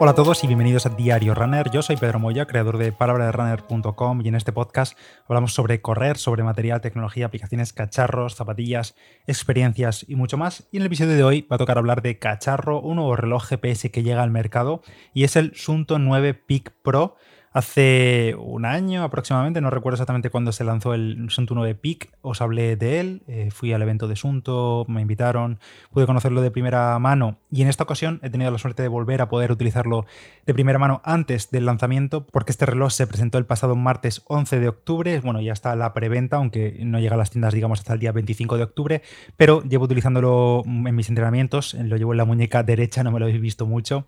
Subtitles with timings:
[0.00, 1.70] Hola a todos y bienvenidos a Diario Runner.
[1.70, 4.98] Yo soy Pedro Moya, creador de palabraderunner.com y en este podcast
[5.28, 10.66] hablamos sobre correr, sobre material, tecnología, aplicaciones, cacharros, zapatillas, experiencias y mucho más.
[10.72, 13.46] Y en el episodio de hoy va a tocar hablar de cacharro, un nuevo reloj
[13.46, 14.82] GPS que llega al mercado
[15.14, 17.16] y es el Sunto 9 Peak Pro
[17.54, 22.40] Hace un año aproximadamente, no recuerdo exactamente cuándo se lanzó el Sunto 9 Peak, os
[22.40, 25.58] hablé de él, eh, fui al evento de Sunto, me invitaron,
[25.90, 29.20] pude conocerlo de primera mano y en esta ocasión he tenido la suerte de volver
[29.20, 30.06] a poder utilizarlo
[30.46, 34.58] de primera mano antes del lanzamiento porque este reloj se presentó el pasado martes 11
[34.58, 37.92] de octubre, bueno ya está la preventa, aunque no llega a las tiendas digamos hasta
[37.92, 39.02] el día 25 de octubre,
[39.36, 43.26] pero llevo utilizándolo en mis entrenamientos, lo llevo en la muñeca derecha, no me lo
[43.26, 44.06] habéis visto mucho,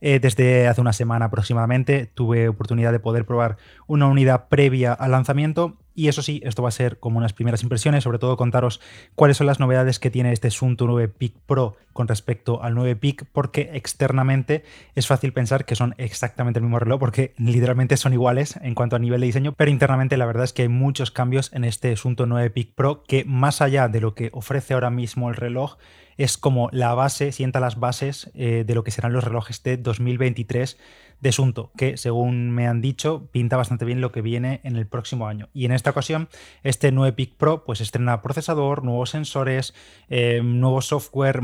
[0.00, 5.12] eh, desde hace una semana aproximadamente tuve oportunidad de poder probar una unidad previa al
[5.12, 5.76] lanzamiento.
[5.94, 8.80] Y eso sí, esto va a ser como unas primeras impresiones, sobre todo contaros
[9.14, 12.94] cuáles son las novedades que tiene este Sunto 9 Peak Pro con respecto al 9
[12.94, 14.62] Peak, porque externamente
[14.94, 18.94] es fácil pensar que son exactamente el mismo reloj, porque literalmente son iguales en cuanto
[18.94, 21.96] a nivel de diseño, pero internamente la verdad es que hay muchos cambios en este
[21.96, 25.78] Sunto 9 Peak Pro que más allá de lo que ofrece ahora mismo el reloj,
[26.16, 29.76] es como la base, sienta las bases eh, de lo que serán los relojes de
[29.76, 30.78] 2023
[31.20, 34.86] de Sunto, que según me han dicho pinta bastante bien lo que viene en el
[34.86, 35.48] próximo año.
[35.54, 36.28] Y en esta ocasión,
[36.62, 39.74] este 9 Peak Pro pues estrena procesador, nuevos sensores,
[40.08, 41.42] eh, nuevo software,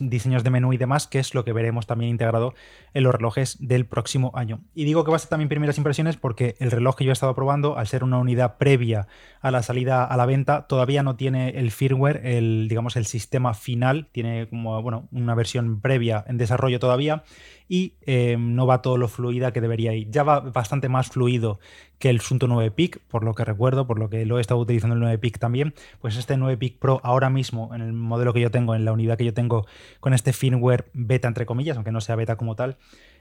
[0.00, 2.54] diseños de menú y demás, que es lo que veremos también integrado
[2.94, 4.60] en los relojes del próximo año.
[4.74, 7.12] Y digo que va a ser también primeras impresiones porque el reloj que yo he
[7.12, 9.06] estado probando, al ser una unidad previa
[9.40, 13.54] a la salida a la venta, todavía no tiene el firmware, el digamos el sistema
[13.54, 17.22] final, tiene como bueno, una versión previa en desarrollo todavía
[17.68, 20.10] y eh, no va todo lo fluida que debería ir.
[20.10, 21.58] Ya va bastante más fluido
[21.98, 24.60] que el Sunto 9 Peak, por lo que recuerdo, por lo que lo he estado
[24.60, 25.74] utilizando el 9 Peak también.
[26.00, 28.92] Pues este 9 Peak Pro ahora mismo, en el modelo que yo tengo, en la
[28.92, 29.66] unidad que yo tengo
[30.00, 32.76] con este firmware beta, entre comillas, aunque no sea beta como tal,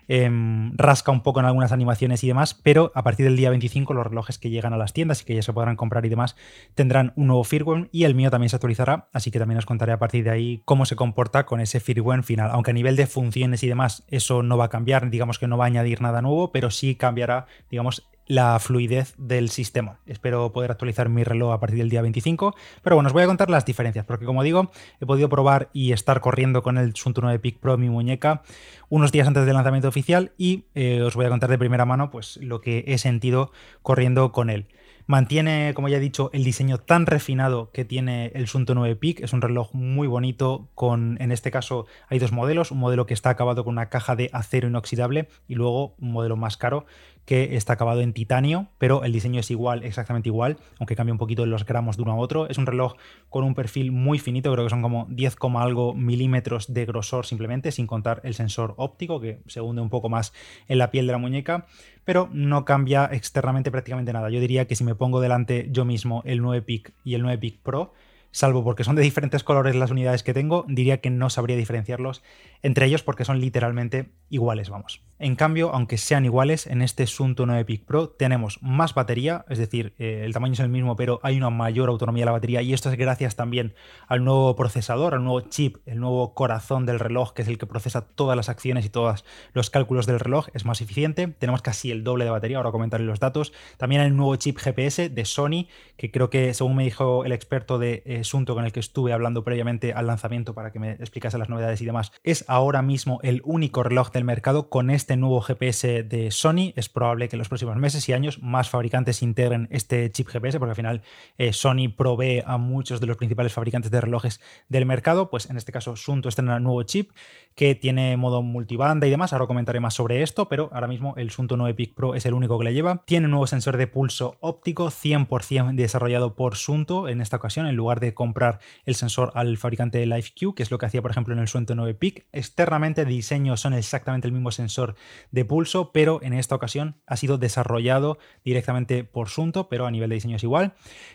[0.08, 3.94] Em, rasca un poco en algunas animaciones y demás, pero a partir del día 25
[3.94, 6.36] los relojes que llegan a las tiendas y que ya se podrán comprar y demás
[6.76, 9.94] tendrán un nuevo firmware y el mío también se actualizará, así que también os contaré
[9.94, 13.08] a partir de ahí cómo se comporta con ese firmware final, aunque a nivel de
[13.08, 16.22] funciones y demás eso no va a cambiar, digamos que no va a añadir nada
[16.22, 20.00] nuevo, pero sí cambiará, digamos, la fluidez del sistema.
[20.06, 23.28] Espero poder actualizar mi reloj a partir del día 25, pero bueno, os voy a
[23.28, 27.22] contar las diferencias, porque como digo, he podido probar y estar corriendo con el Sunto
[27.22, 28.42] 9 Peak Pro mi muñeca
[28.90, 32.10] unos días antes del lanzamiento oficial y eh, os voy a contar de primera mano
[32.10, 34.68] pues lo que he sentido corriendo con él.
[35.08, 39.20] Mantiene, como ya he dicho, el diseño tan refinado que tiene el Sunto 9 Peak.
[39.20, 42.72] Es un reloj muy bonito con, en este caso, hay dos modelos.
[42.72, 46.38] Un modelo que está acabado con una caja de acero inoxidable y luego un modelo
[46.38, 46.88] más caro
[47.26, 51.18] que está acabado en titanio, pero el diseño es igual, exactamente igual, aunque cambia un
[51.18, 52.48] poquito los gramos de uno a otro.
[52.48, 52.96] Es un reloj
[53.30, 57.72] con un perfil muy finito, creo que son como 10, algo milímetros de grosor simplemente,
[57.72, 60.34] sin contar el sensor óptico, que se hunde un poco más
[60.68, 61.66] en la piel de la muñeca,
[62.06, 64.30] pero no cambia externamente prácticamente nada.
[64.30, 67.38] Yo diría que si me pongo delante yo mismo el 9 Peak y el 9
[67.40, 67.94] Peak Pro,
[68.36, 72.22] salvo porque son de diferentes colores las unidades que tengo, diría que no sabría diferenciarlos
[72.64, 75.02] entre ellos porque son literalmente iguales, vamos.
[75.20, 79.58] En cambio, aunque sean iguales, en este Sunto 9 Peak Pro tenemos más batería, es
[79.58, 82.62] decir, eh, el tamaño es el mismo, pero hay una mayor autonomía de la batería
[82.62, 83.74] y esto es gracias también
[84.08, 87.66] al nuevo procesador, al nuevo chip, el nuevo corazón del reloj, que es el que
[87.66, 89.24] procesa todas las acciones y todos
[89.54, 93.06] los cálculos del reloj, es más eficiente, tenemos casi el doble de batería, ahora comentaré
[93.06, 93.54] los datos.
[93.78, 97.80] También el nuevo chip GPS de Sony, que creo que según me dijo el experto
[97.80, 101.38] de eh, Sunto con el que estuve hablando previamente al lanzamiento para que me explicase
[101.38, 105.42] las novedades y demás, es ahora mismo el único reloj del mercado con este nuevo
[105.42, 106.74] GPS de Sony.
[106.76, 110.60] Es probable que en los próximos meses y años más fabricantes integren este chip GPS,
[110.60, 111.02] porque al final
[111.38, 115.30] eh, Sony provee a muchos de los principales fabricantes de relojes del mercado.
[115.30, 117.12] Pues en este caso, Sunto estrena un nuevo chip
[117.56, 119.34] que tiene modo multibanda y demás.
[119.34, 122.34] Ahora comentaré más sobre esto, pero ahora mismo el Sunto 9 Peak Pro es el
[122.34, 123.04] único que le lleva.
[123.06, 127.76] Tiene un nuevo sensor de pulso óptico 100% desarrollado por Sunto en esta ocasión, en
[127.76, 131.12] lugar de comprar el sensor al fabricante de LifeQ, que es lo que hacía, por
[131.12, 132.26] ejemplo, en el Sunto 9 Peak.
[132.32, 134.96] Externamente, de diseño son exactamente el mismo sensor
[135.32, 140.10] de pulso, pero en esta ocasión ha sido desarrollado directamente por Sunto, pero a nivel
[140.10, 140.74] de diseño es igual.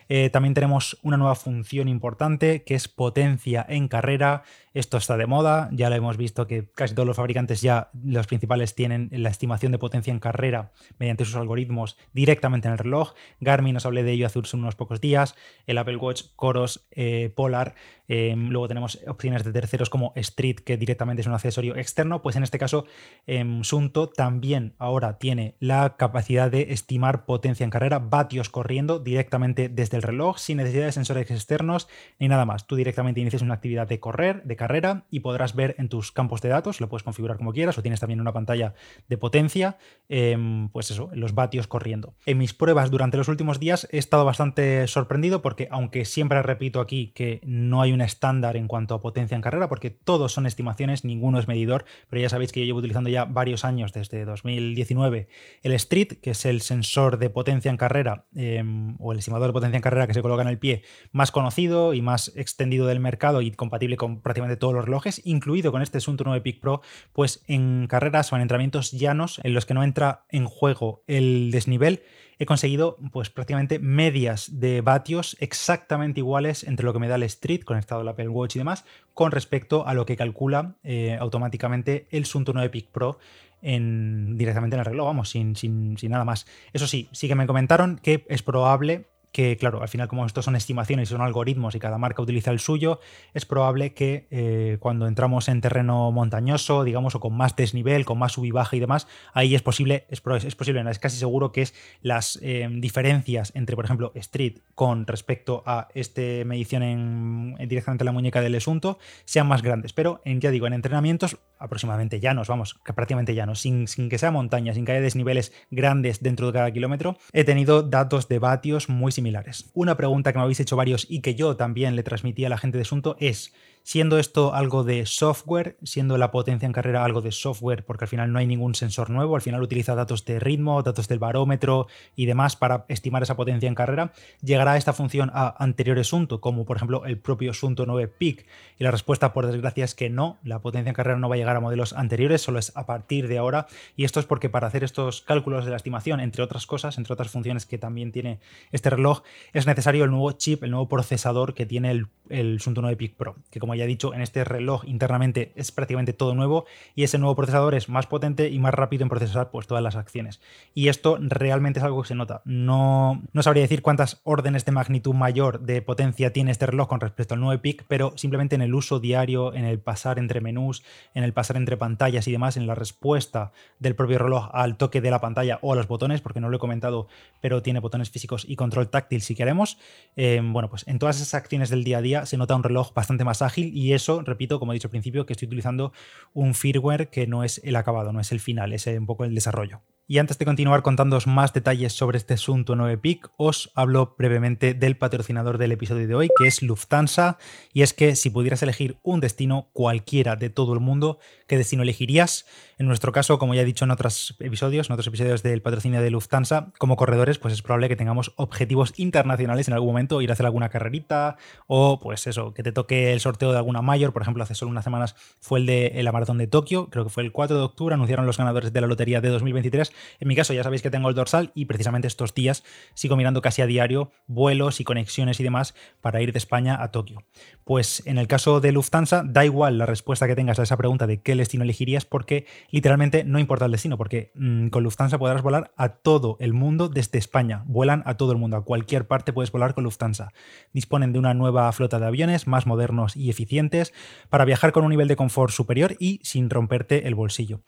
[0.09, 4.43] Eh, también tenemos una nueva función importante que es potencia en carrera.
[4.73, 8.27] Esto está de moda, ya lo hemos visto que casi todos los fabricantes ya, los
[8.27, 13.15] principales, tienen la estimación de potencia en carrera mediante sus algoritmos directamente en el reloj.
[13.41, 15.35] Garmin nos hablé de ello hace unos pocos días.
[15.67, 17.75] El Apple Watch Coros eh, Polar,
[18.09, 22.37] em, luego tenemos opciones de terceros como Street, que directamente es un accesorio externo, pues
[22.37, 22.87] en este caso
[23.27, 29.69] em, Sunto también ahora tiene la capacidad de estimar potencia en carrera, vatios corriendo directamente
[29.69, 31.89] desde el reloj, sin necesidad de sensores externos
[32.19, 32.67] ni nada más.
[32.67, 36.41] Tú directamente inicias una actividad de correr, de carrera, y podrás ver en tus campos
[36.41, 38.75] de datos, lo puedes configurar como quieras, o tienes también una pantalla
[39.09, 39.79] de potencia,
[40.09, 42.15] em, pues eso, los vatios corriendo.
[42.27, 46.80] En mis pruebas durante los últimos días he estado bastante sorprendido porque aunque siempre repito
[46.81, 50.47] aquí que no hay un estándar en cuanto a potencia en carrera, porque todos son
[50.47, 54.25] estimaciones, ninguno es medidor, pero ya sabéis que yo llevo utilizando ya varios años, desde
[54.25, 55.29] 2019,
[55.63, 59.53] el Street, que es el sensor de potencia en carrera, em, o el estimador de
[59.53, 60.83] potencia en carrera que se coloca en el pie,
[61.13, 65.73] más conocido y más extendido del mercado y compatible con prácticamente todos los relojes, incluido
[65.73, 66.83] con este Sunto 9 Peak Pro,
[67.13, 71.51] pues en carreras o en entrenamientos llanos en los que no entra en juego el
[71.51, 72.03] desnivel,
[72.41, 77.23] he conseguido pues prácticamente medias de vatios exactamente iguales entre lo que me da el
[77.25, 82.09] Street conectado al Apple Watch y demás con respecto a lo que calcula eh, automáticamente
[82.11, 83.19] el 9 Peak Pro
[83.61, 86.47] en, directamente en el reloj, vamos, sin, sin, sin nada más.
[86.73, 90.45] Eso sí, sí que me comentaron que es probable que, claro, al final como estos
[90.45, 93.01] son estimaciones y son algoritmos y cada marca utiliza el suyo,
[93.35, 98.19] es probable que eh, cuando entramos en terreno montañoso, digamos, o con más desnivel, con
[98.19, 101.75] más sub y demás, ahí es posible, es, es posible, es casi seguro que es
[102.03, 108.07] las eh, diferencias entre, por ejemplo, Street con respecto a este medición en, directamente en
[108.07, 109.93] la muñeca del asunto sean más grandes.
[109.93, 114.31] Pero, en, ya digo, en entrenamientos aproximadamente llanos, vamos, prácticamente llanos, sin, sin que sea
[114.31, 118.89] montaña, sin que haya desniveles grandes dentro de cada kilómetro, he tenido datos de vatios
[118.89, 119.71] muy similares.
[119.75, 122.57] Una pregunta que me habéis hecho varios y que yo también le transmití a la
[122.57, 127.21] gente de Asunto es siendo esto algo de software, siendo la potencia en carrera algo
[127.21, 130.39] de software, porque al final no hay ningún sensor nuevo, al final utiliza datos de
[130.39, 131.87] ritmo, datos del barómetro
[132.17, 134.13] y demás para estimar esa potencia en carrera,
[134.43, 138.47] llegará esta función a anteriores Sunto, como por ejemplo el propio Sunto 9 Peak.
[138.79, 141.39] Y la respuesta, por desgracia, es que no, la potencia en carrera no va a
[141.39, 143.67] llegar a modelos anteriores, solo es a partir de ahora.
[143.97, 147.13] Y esto es porque para hacer estos cálculos de la estimación, entre otras cosas, entre
[147.13, 148.41] otras funciones que también tiene
[148.73, 149.23] este reloj,
[149.53, 153.15] es necesario el nuevo chip, el nuevo procesador que tiene el, el Sunto 9 Peak
[153.15, 157.05] Pro, que como ya he dicho, en este reloj internamente es prácticamente todo nuevo y
[157.05, 160.41] ese nuevo procesador es más potente y más rápido en procesar pues, todas las acciones.
[160.75, 162.43] Y esto realmente es algo que se nota.
[162.45, 167.01] No, no sabría decir cuántas órdenes de magnitud mayor de potencia tiene este reloj con
[167.01, 170.83] respecto al 9 Peak, pero simplemente en el uso diario, en el pasar entre menús,
[171.15, 175.01] en el pasar entre pantallas y demás, en la respuesta del propio reloj al toque
[175.01, 177.09] de la pantalla o a los botones, porque no lo he comentado,
[177.41, 179.79] pero tiene botones físicos y control táctil si queremos.
[180.17, 182.93] Eh, bueno, pues en todas esas acciones del día a día se nota un reloj
[182.95, 185.93] bastante más ágil y eso, repito, como he dicho al principio, que estoy utilizando
[186.33, 189.35] un firmware que no es el acabado, no es el final, es un poco el
[189.35, 189.83] desarrollo.
[190.11, 194.75] Y antes de continuar contándoos más detalles sobre este asunto 9 PIC, os hablo brevemente
[194.75, 197.39] del patrocinador del episodio de hoy, que es Lufthansa.
[197.73, 201.85] Y es que si pudieras elegir un destino cualquiera de todo el mundo, ¿qué destino
[201.85, 202.45] elegirías?
[202.77, 206.03] En nuestro caso, como ya he dicho en otros episodios, en otros episodios del patrocinio
[206.03, 210.31] de Lufthansa, como corredores, pues es probable que tengamos objetivos internacionales en algún momento, ir
[210.31, 211.37] a hacer alguna carrerita
[211.69, 214.13] o pues eso, que te toque el sorteo de alguna mayor.
[214.13, 217.11] Por ejemplo, hace solo unas semanas fue el de la maratón de Tokio, creo que
[217.11, 220.37] fue el 4 de octubre, anunciaron los ganadores de la lotería de 2023 en mi
[220.37, 222.65] caso, ya sabéis que tengo el dorsal y precisamente estos días
[222.95, 226.91] sigo mirando casi a diario vuelos y conexiones y demás para ir de España a
[226.91, 227.25] Tokio.
[227.65, 231.07] Pues en el caso de Lufthansa, da igual la respuesta que tengas a esa pregunta
[231.07, 235.43] de qué destino elegirías, porque literalmente no importa el destino, porque mm, con Lufthansa podrás
[235.43, 237.63] volar a todo el mundo desde España.
[237.67, 240.33] Vuelan a todo el mundo, a cualquier parte puedes volar con Lufthansa.
[240.73, 243.93] Disponen de una nueva flota de aviones más modernos y eficientes
[244.29, 247.61] para viajar con un nivel de confort superior y sin romperte el bolsillo.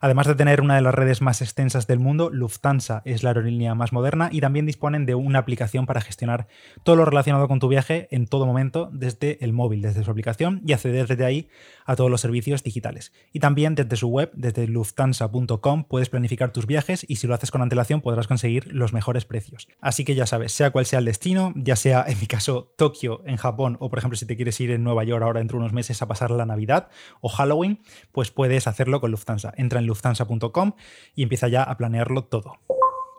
[0.00, 3.74] Además de tener una de las redes más extensas del mundo, Lufthansa es la aerolínea
[3.74, 6.48] más moderna y también disponen de una aplicación para gestionar
[6.82, 10.62] todo lo relacionado con tu viaje en todo momento desde el móvil, desde su aplicación
[10.66, 11.48] y acceder desde ahí
[11.84, 13.12] a todos los servicios digitales.
[13.32, 17.50] Y también desde su web, desde lufthansa.com, puedes planificar tus viajes y si lo haces
[17.50, 19.68] con antelación podrás conseguir los mejores precios.
[19.82, 23.20] Así que ya sabes, sea cual sea el destino, ya sea en mi caso Tokio
[23.26, 25.64] en Japón o por ejemplo si te quieres ir en Nueva York ahora dentro de
[25.64, 26.88] unos meses a pasar la Navidad
[27.20, 27.80] o Halloween,
[28.12, 29.52] pues puedes hacerlo con Lufthansa.
[29.56, 30.72] Entra en lufthansa.com
[31.14, 32.58] y empieza ya a planearlo todo.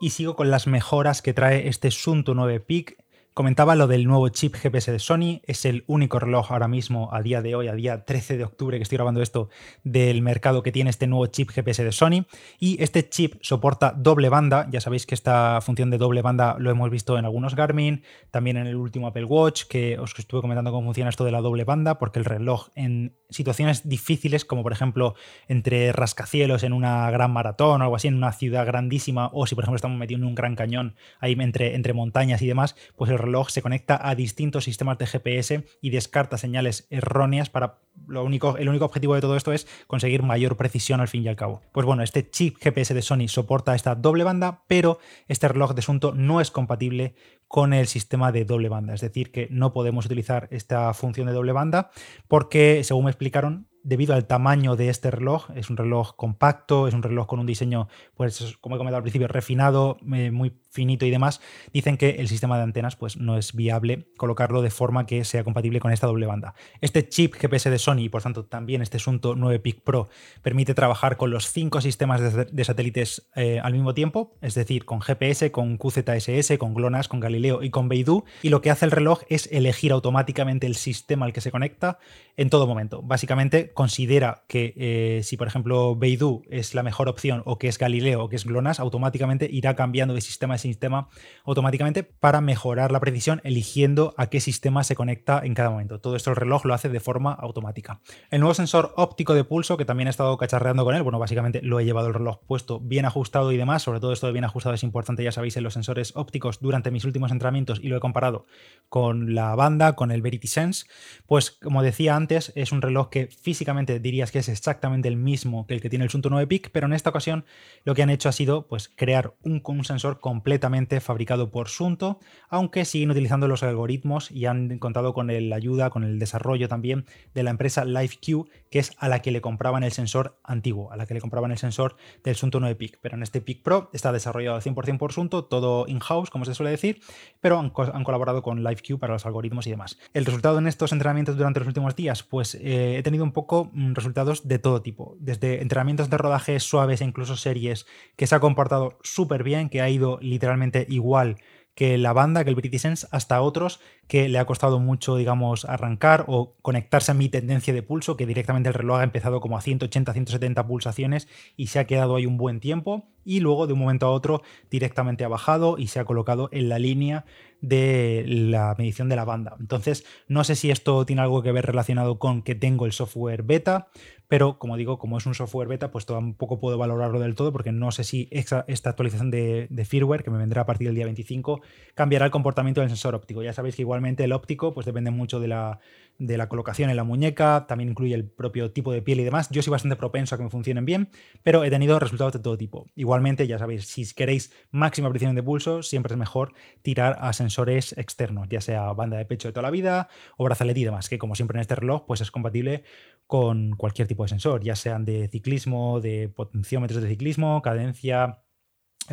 [0.01, 2.97] Y sigo con las mejoras que trae este Sunto 9 Peak
[3.33, 7.21] Comentaba lo del nuevo chip GPS de Sony, es el único reloj ahora mismo, a
[7.21, 9.49] día de hoy, a día 13 de octubre que estoy grabando esto,
[9.83, 12.25] del mercado que tiene este nuevo chip GPS de Sony.
[12.59, 16.69] Y este chip soporta doble banda, ya sabéis que esta función de doble banda lo
[16.69, 20.71] hemos visto en algunos Garmin, también en el último Apple Watch, que os estuve comentando
[20.71, 24.73] cómo funciona esto de la doble banda, porque el reloj en situaciones difíciles, como por
[24.73, 25.15] ejemplo
[25.47, 29.55] entre rascacielos en una gran maratón o algo así, en una ciudad grandísima, o si
[29.55, 33.11] por ejemplo estamos metidos en un gran cañón ahí entre, entre montañas y demás, pues
[33.11, 38.23] el reloj se conecta a distintos sistemas de GPS y descarta señales erróneas para lo
[38.23, 41.35] único, el único objetivo de todo esto es conseguir mayor precisión al fin y al
[41.35, 41.61] cabo.
[41.71, 45.81] Pues bueno, este chip GPS de Sony soporta esta doble banda, pero este reloj de
[45.81, 47.15] Sunto no es compatible
[47.47, 48.93] con el sistema de doble banda.
[48.93, 51.91] Es decir, que no podemos utilizar esta función de doble banda
[52.27, 56.93] porque, según me explicaron, debido al tamaño de este reloj, es un reloj compacto, es
[56.93, 61.05] un reloj con un diseño, pues como he comentado al principio, refinado, eh, muy finito
[61.05, 61.41] y demás,
[61.73, 65.43] dicen que el sistema de antenas pues no es viable colocarlo de forma que sea
[65.43, 66.53] compatible con esta doble banda.
[66.81, 70.09] Este chip GPS de Sony y por tanto también este Sunto 9 Pic Pro
[70.41, 72.21] permite trabajar con los cinco sistemas
[72.51, 77.19] de, satélites eh, al mismo tiempo, es decir, con GPS, con QZSS, con GLONASS, con
[77.19, 81.25] Galileo y con Beidou, y lo que hace el reloj es elegir automáticamente el sistema
[81.25, 81.99] al que se conecta
[82.37, 83.01] en todo momento.
[83.01, 87.77] Básicamente considera que eh, si por ejemplo Beidou es la mejor opción o que es
[87.77, 91.09] Galileo o que es GLONASS, automáticamente irá cambiando de sistema sistema
[91.45, 95.99] automáticamente para mejorar la precisión eligiendo a qué sistema se conecta en cada momento.
[95.99, 98.01] Todo esto el reloj lo hace de forma automática.
[98.29, 101.61] El nuevo sensor óptico de pulso, que también he estado cacharreando con él, bueno, básicamente
[101.61, 104.45] lo he llevado el reloj puesto bien ajustado y demás, sobre todo esto de bien
[104.45, 107.97] ajustado es importante, ya sabéis, en los sensores ópticos durante mis últimos entrenamientos y lo
[107.97, 108.45] he comparado
[108.89, 110.85] con la banda, con el Verity Sense,
[111.25, 115.67] pues como decía antes, es un reloj que físicamente dirías que es exactamente el mismo
[115.67, 117.45] que el que tiene el Sunto 9 Peak, pero en esta ocasión
[117.85, 122.19] lo que han hecho ha sido pues crear un, un sensor completamente fabricado por Sunto,
[122.49, 127.05] aunque siguen utilizando los algoritmos y han contado con la ayuda, con el desarrollo también
[127.33, 130.97] de la empresa LiveQ, que es a la que le compraban el sensor antiguo, a
[130.97, 132.99] la que le compraban el sensor del Sunto 9 Peak.
[133.01, 136.55] Pero en este Peak Pro está desarrollado al 100% por Sunto, todo in-house, como se
[136.55, 137.01] suele decir,
[137.41, 138.63] pero han, colaborado con
[138.99, 139.97] Para los algoritmos y demás.
[140.13, 143.69] El resultado en estos entrenamientos durante los últimos días, pues eh, he tenido un poco
[143.73, 148.35] mm, resultados de todo tipo, desde entrenamientos de rodaje suaves e incluso series que se
[148.35, 151.37] ha comportado súper bien, que ha ido literalmente igual
[151.79, 155.63] que la banda, que el British Sense, hasta otros que le ha costado mucho, digamos,
[155.63, 159.57] arrancar o conectarse a mi tendencia de pulso, que directamente el reloj ha empezado como
[159.57, 163.71] a 180, 170 pulsaciones y se ha quedado ahí un buen tiempo y luego de
[163.71, 167.23] un momento a otro directamente ha bajado y se ha colocado en la línea
[167.61, 169.55] de la medición de la banda.
[169.57, 173.43] Entonces, no sé si esto tiene algo que ver relacionado con que tengo el software
[173.43, 173.87] beta,
[174.29, 177.71] pero como digo, como es un software beta, pues tampoco puedo valorarlo del todo porque
[177.71, 181.61] no sé si esta, actualización de, firmware, que me vendrá a partir del día 25,
[181.95, 183.41] cambiará el comportamiento del sensor óptico.
[183.41, 185.79] Ya sabéis que igualmente el óptico pues depende mucho de la,
[186.19, 189.49] de la colocación en la muñeca, también incluye el propio tipo de piel y demás.
[189.49, 191.09] Yo soy bastante propenso a que me funcionen bien,
[191.41, 192.85] pero he tenido resultados de todo tipo.
[192.95, 197.97] Igualmente, ya sabéis, si queréis máxima precisión de pulso, siempre es mejor tirar a sensores
[197.97, 200.07] externos, ya sea banda de pecho de toda la vida
[200.37, 202.83] o brazalete y demás, que como siempre en este reloj, pues es compatible
[203.25, 208.43] con cualquier tipo de sensor, ya sean de ciclismo, de potenciómetros de ciclismo, cadencia,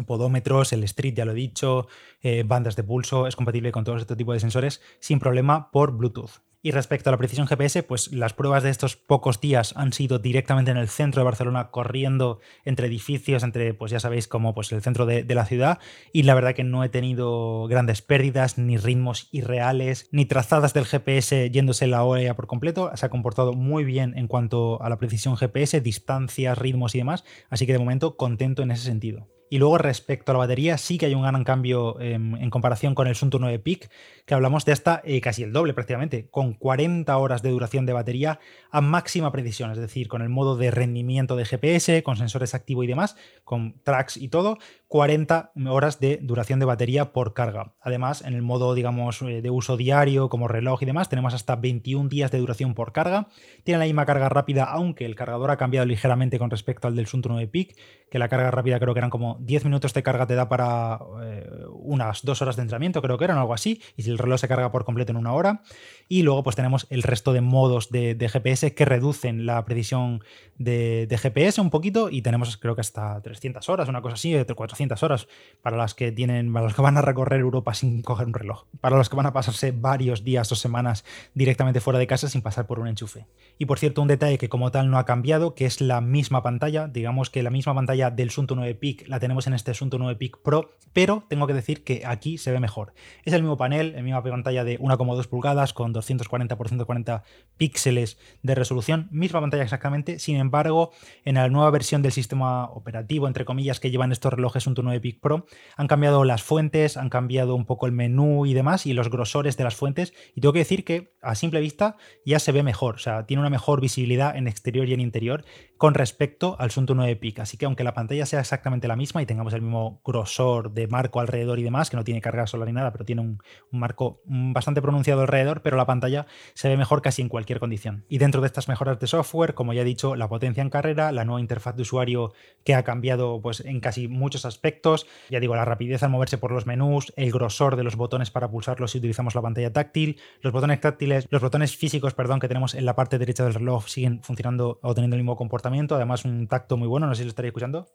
[0.06, 1.86] podómetros, el street, ya lo he dicho,
[2.20, 5.92] eh, bandas de pulso, es compatible con todos este tipo de sensores sin problema por
[5.92, 6.45] Bluetooth.
[6.66, 10.18] Y respecto a la precisión GPS, pues las pruebas de estos pocos días han sido
[10.18, 14.72] directamente en el centro de Barcelona, corriendo entre edificios, entre, pues ya sabéis, como pues
[14.72, 15.78] el centro de, la ciudad.
[16.12, 20.86] Y la verdad que no he tenido grandes pérdidas, ni ritmos irreales, ni trazadas del
[20.86, 22.90] GPS yéndose la OEA por completo.
[22.96, 27.22] Se ha comportado muy bien en cuanto a la precisión GPS, distancias, ritmos y demás.
[27.48, 29.28] Así que de momento contento en ese sentido.
[29.48, 32.94] Y luego respecto a la batería, sí que hay un gran cambio em, en comparación
[32.94, 33.90] con el Sunto 9 Peak,
[34.24, 37.92] que hablamos de hasta eh, casi el doble prácticamente, con 40 horas de duración de
[37.92, 42.54] batería a máxima precisión, es decir, con el modo de rendimiento de GPS, con sensores
[42.54, 47.74] activo y demás, con tracks y todo, 40 horas de duración de batería por carga.
[47.80, 51.56] Además, en el modo, digamos, eh, de uso diario, como reloj y demás, tenemos hasta
[51.56, 53.28] 21 días de duración por carga.
[53.64, 57.06] Tiene la misma carga rápida, aunque el cargador ha cambiado ligeramente con respecto al del
[57.06, 57.76] Sunto 9 Peak,
[58.10, 60.98] que la carga rápida creo que eran como 10 minutos de carga te da para
[61.22, 64.48] eh, unas dos horas de entrenamiento, creo que eran algo así, y el reloj se
[64.48, 65.62] carga por completo en una hora.
[66.08, 70.22] Y luego pues tenemos el resto de modos de, GPS que reducen la precisión
[70.58, 75.02] de, GPS un poquito y tenemos creo que hasta 300 horas, una cosa así, 400
[75.02, 75.28] horas
[75.62, 78.64] para las que tienen, para los que van a recorrer Europa sin coger un reloj,
[78.80, 82.42] para los que van a pasarse varios días o semanas directamente fuera de casa sin
[82.42, 83.26] pasar por un enchufe.
[83.58, 86.42] Y por cierto, un detalle que como tal no ha cambiado, que es la misma
[86.42, 89.98] pantalla, digamos que la misma pantalla del Sunto 9 Peak la tenemos en este Sunto
[89.98, 92.94] 9 Peak Pro, pero tengo que decir que aquí se ve mejor.
[93.24, 97.24] Es el mismo panel, la misma pantalla de 1,2 pulgadas con 240 x 140
[97.56, 100.92] píxeles de resolución, misma pantalla exactamente, sin embargo,
[101.24, 105.00] en la nueva versión del sistema operativo, entre comillas, que llevan estos relojes Sunto 9
[105.00, 108.92] Peak Pro, han cambiado las fuentes, han cambiado un poco el menú y demás, y
[108.92, 112.52] los grosores de las fuentes, y tengo que decir que a simple vista ya se
[112.52, 115.44] ve mejor, o sea, tiene una mejor visibilidad en exterior y en interior
[115.78, 119.15] con respecto al Sunto 9 Peak, así que aunque la pantalla sea exactamente la misma,
[119.22, 122.68] y tengamos el mismo grosor de marco alrededor y demás, que no tiene carga solar
[122.68, 123.38] ni nada, pero tiene un,
[123.70, 128.04] marco bastante pronunciado alrededor, pero la pantalla se ve mejor casi en cualquier condición.
[128.08, 131.12] Y dentro de estas mejoras de software, como ya he dicho, la potencia en carrera,
[131.12, 132.32] la nueva interfaz de usuario
[132.64, 136.52] que ha cambiado pues, en casi muchos aspectos, ya digo, la rapidez al moverse por
[136.52, 140.52] los menús, el grosor de los botones para pulsarlos si utilizamos la pantalla táctil, los
[140.52, 144.22] botones táctiles, los botones físicos, perdón, que tenemos en la parte derecha del reloj siguen
[144.22, 147.30] funcionando o teniendo el mismo comportamiento, además un tacto muy bueno, no sé si lo
[147.30, 147.88] estaréis escuchando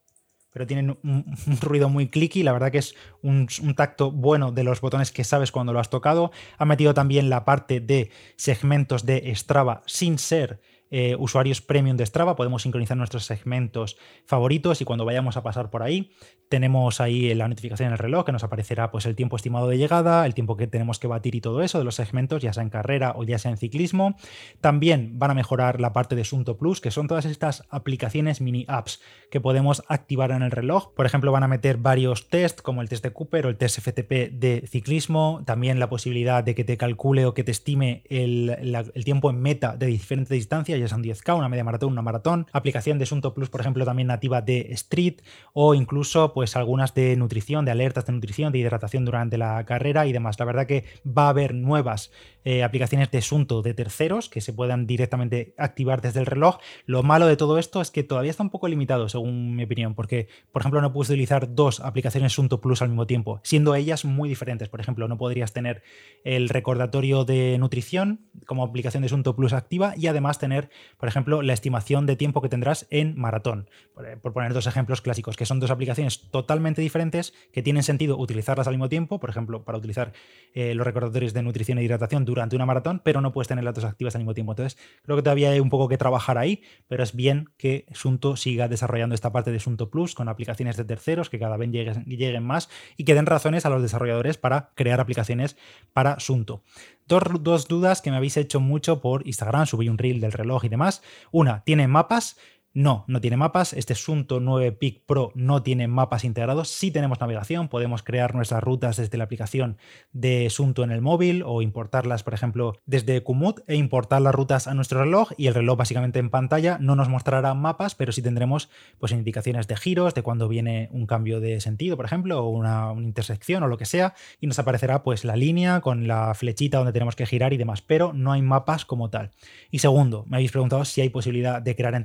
[0.52, 2.44] pero tienen un, ruido muy clicky.
[2.44, 5.80] La verdad que es un, un, tacto bueno de los botones que sabes cuando lo
[5.80, 6.32] has tocado.
[6.58, 10.60] Ha metido también la parte de segmentos de Strava sin ser
[10.92, 15.70] eh, usuarios premium de Strava, podemos sincronizar nuestros segmentos favoritos y cuando vayamos a pasar
[15.70, 16.12] por ahí,
[16.50, 19.78] tenemos ahí la notificación en el reloj que nos aparecerá pues el tiempo estimado de
[19.78, 22.62] llegada, el tiempo que tenemos que batir y todo eso de los segmentos, ya sea
[22.62, 24.18] en carrera o ya sea en ciclismo.
[24.60, 28.66] También van a mejorar la parte de Sunto Plus, que son todas estas aplicaciones mini
[28.68, 30.94] apps que podemos activar en el reloj.
[30.94, 33.80] Por ejemplo, van a meter varios test como el test de Cooper o el test
[33.80, 38.50] FTP de ciclismo, también la posibilidad de que te calcule o que te estime el,
[38.94, 42.48] el tiempo en meta de diferentes distancias ya son 10K, una media maratón, una maratón,
[42.52, 45.22] aplicación de Sunto Plus, por ejemplo, también nativa de Street,
[45.54, 50.06] o incluso pues algunas de nutrición, de alertas de nutrición, de hidratación durante la carrera
[50.08, 50.40] y demás.
[50.40, 52.12] La verdad que va a haber nuevas
[52.44, 56.58] eh, aplicaciones de Sunto de terceros que se puedan directamente activar desde el reloj.
[56.86, 59.96] Lo malo de todo esto es que todavía está un poco limitado, según mi opinión,
[59.96, 64.06] porque, por ejemplo, no puedes utilizar dos aplicaciones Sunto Plus al mismo tiempo, siendo ellas
[64.06, 64.70] muy diferentes.
[64.70, 65.84] Por ejemplo, no podrías tener
[66.24, 71.42] el recordatorio de nutrición como aplicación de Sunto Plus activa y además tener por ejemplo,
[71.42, 73.70] la estimación de tiempo que tendrás en maratón.
[74.06, 78.18] Eh, por, poner dos ejemplos clásicos, que son dos aplicaciones totalmente diferentes que tienen sentido
[78.18, 80.14] utilizarlas al mismo tiempo, por ejemplo, para utilizar
[80.54, 83.76] eh, los recordatorios de nutrición e hidratación durante una maratón, pero no puedes tener las
[83.76, 84.54] dos activas al mismo tiempo.
[84.54, 88.36] Entonces, creo que todavía hay un poco que trabajar ahí, pero es bien que Sunto
[88.36, 92.04] siga desarrollando esta parte de Sunto Plus con aplicaciones de terceros que cada vez lleguen,
[92.06, 95.58] lleguen más y que den razones a los desarrolladores para crear aplicaciones
[95.94, 96.64] para Sunto.
[97.08, 100.70] Dos, dudas que me habéis hecho mucho por Instagram, subí un reel del reloj y
[100.70, 101.02] demás.
[101.32, 102.38] Una, ¿tiene mapas?
[102.74, 103.74] No, no tiene mapas.
[103.74, 106.70] Este Sunto 9 Peak Pro no tiene mapas integrados.
[106.70, 109.76] Sí tenemos navegación, podemos crear nuestras rutas desde la aplicación
[110.14, 114.68] de Sunto en el móvil o importarlas, por ejemplo, desde Kumut e importar las rutas
[114.68, 118.22] a nuestro reloj y el reloj básicamente en pantalla no nos mostrará mapas, pero sí
[118.22, 122.48] tendremos pues indicaciones de giros, de cuando viene un cambio de sentido, por ejemplo, o
[122.48, 126.34] una, una intersección o lo que sea, y nos aparecerá pues la línea con la
[126.36, 129.32] flechita donde tenemos que girar y demás, pero no hay mapas como tal.
[129.72, 131.96] Y segundo, me habéis preguntado si hay posibilidad de crear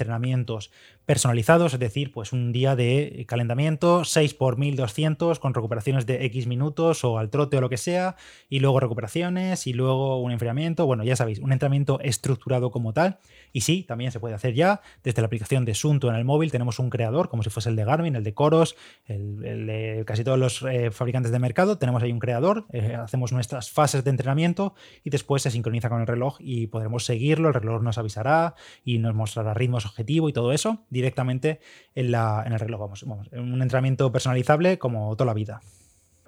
[1.04, 6.46] personalizados, es decir, pues un día de calentamiento, 6 por 1200 con recuperaciones de X
[6.46, 8.16] minutos o al trote o lo que sea,
[8.48, 13.18] y luego recuperaciones y luego un enfriamiento, bueno, ya sabéis, un entrenamiento estructurado como tal.
[13.52, 16.50] Y sí, también se puede hacer ya desde la aplicación de Sunto en el móvil,
[16.50, 18.76] tenemos un creador, como si fuese el de Garmin, el de Coros,
[20.04, 24.04] casi todos los eh, fabricantes de mercado, tenemos ahí un creador, eh, hacemos nuestras fases
[24.04, 27.98] de entrenamiento y después se sincroniza con el reloj y podremos seguirlo, el reloj nos
[27.98, 31.60] avisará y nos mostrará ritmos objetivo y todo eso directamente
[31.94, 32.80] en, la, en el reloj.
[32.80, 35.60] Vamos, vamos, un entrenamiento personalizable como toda la vida.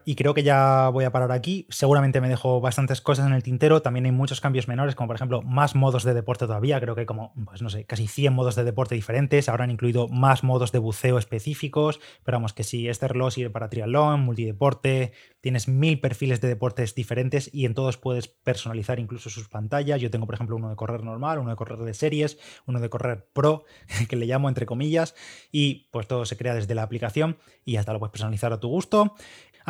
[0.08, 1.66] Y creo que ya voy a parar aquí.
[1.68, 3.82] Seguramente me dejo bastantes cosas en el tintero.
[3.82, 6.80] También hay muchos cambios menores, como por ejemplo más modos de deporte todavía.
[6.80, 9.50] Creo que hay como, pues no sé, casi 100 modos de deporte diferentes.
[9.50, 12.00] Ahora han incluido más modos de buceo específicos.
[12.24, 16.94] Pero vamos, que si este reloj sirve para triatlón, multideporte, tienes mil perfiles de deportes
[16.94, 20.00] diferentes y en todos puedes personalizar incluso sus pantallas.
[20.00, 22.88] Yo tengo, por ejemplo, uno de correr normal, uno de correr de series, uno de
[22.88, 23.64] correr pro,
[24.08, 25.14] que le llamo entre comillas.
[25.52, 28.68] Y pues todo se crea desde la aplicación y hasta lo puedes personalizar a tu
[28.68, 29.14] gusto.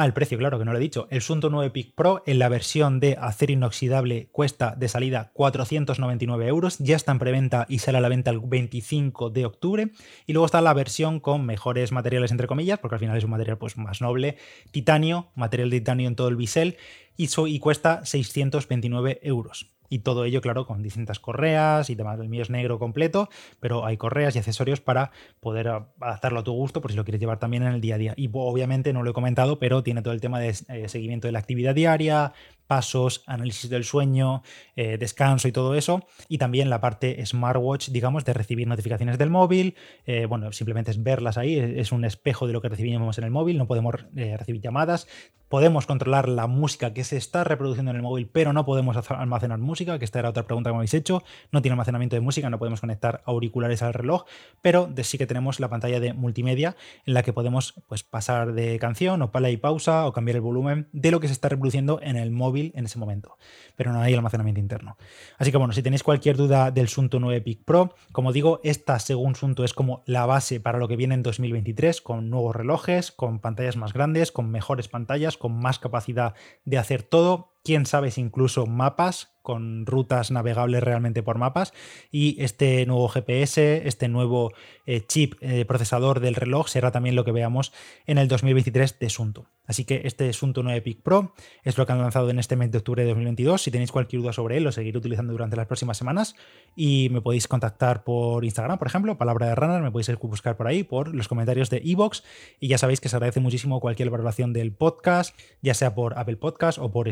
[0.00, 1.08] Ah, el precio, claro que no lo he dicho.
[1.11, 6.46] El Sunto 9 Peak Pro en la versión de acero inoxidable cuesta de salida 499
[6.46, 6.78] euros.
[6.78, 9.90] Ya está en preventa y sale a la venta el 25 de octubre.
[10.24, 13.30] Y luego está la versión con mejores materiales, entre comillas, porque al final es un
[13.30, 14.37] material pues, más noble.
[14.70, 16.76] Titanio, material de titanio en todo el bisel.
[17.16, 19.77] Y, y cuesta 629 euros.
[19.88, 22.18] Y todo ello, claro, con distintas correas y demás.
[22.20, 23.29] El mío es negro completo,
[23.61, 27.20] pero hay correas y accesorios para poder adaptarlo a tu gusto por si lo quieres
[27.20, 28.14] llevar también en el día a día.
[28.16, 31.33] Y obviamente no lo he comentado, pero tiene todo el tema de eh, seguimiento de
[31.33, 32.33] la actividad diaria,
[32.66, 34.42] pasos, análisis del sueño,
[34.77, 36.07] eh, descanso y todo eso.
[36.29, 39.74] Y también la parte smartwatch, digamos, de recibir notificaciones del móvil.
[40.07, 43.31] Eh, bueno, simplemente es verlas ahí, es un espejo de lo que recibimos en el
[43.31, 45.07] móvil, no podemos recibir llamadas.
[45.48, 49.59] Podemos controlar la música que se está reproduciendo en el móvil, pero no podemos almacenar
[49.59, 51.22] música que esta era otra pregunta que me habéis hecho.
[51.52, 54.24] No tiene almacenamiento de música, no podemos conectar auriculares al reloj,
[54.62, 58.78] pero sí que tenemos la pantalla de multimedia en la que podemos pues, pasar de
[58.78, 62.00] canción o play y pausa o cambiar el volumen de lo que se está reproduciendo
[62.02, 63.38] en el móvil en ese momento.
[63.76, 64.96] Pero no hay almacenamiento interno.
[65.38, 68.98] Así que bueno, si tenéis cualquier duda del Sunto 9 Peak Pro, como digo, esta
[68.98, 73.12] según Sunto es como la base para lo que viene en 2023, con nuevos relojes,
[73.12, 78.11] con pantallas más grandes, con mejores pantallas, con más capacidad de hacer todo quién sabe
[78.11, 81.72] si incluso mapas con rutas navegables realmente por mapas
[82.11, 84.52] y este nuevo GPS, este nuevo
[84.87, 87.72] eh, chip eh, procesador del reloj será también lo que veamos
[88.07, 89.46] en el 2023 de Sunto.
[89.66, 92.70] Así que este Sunto 9 Peak Pro es lo que han lanzado en este mes
[92.70, 93.62] de octubre de 2022.
[93.62, 96.37] Si tenéis cualquier duda sobre él, lo seguiré utilizando durante las próximas semanas
[96.74, 100.68] y me podéis contactar por Instagram, por ejemplo, palabra de runner, me podéis buscar por
[100.68, 102.22] ahí, por los comentarios de Evox
[102.61, 106.37] y ya sabéis que se agradece muchísimo cualquier valoración del podcast, ya sea por Apple
[106.37, 107.09] Podcast o por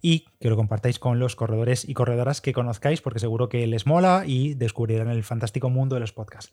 [0.00, 3.84] Y que lo compartáis con los corredores y corredoras que conozcáis porque seguro que les
[3.84, 6.52] mola y descubrirán el fantástico mundo de los podcasts.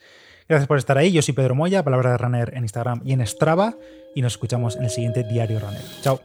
[0.49, 3.25] Gracias por estar ahí, yo soy Pedro Moya, palabra de runner en Instagram y en
[3.25, 3.75] Strava
[4.15, 5.81] y nos escuchamos en el siguiente Diario Runner.
[6.01, 6.21] Chao.